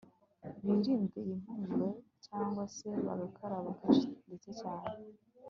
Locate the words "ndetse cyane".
4.27-4.89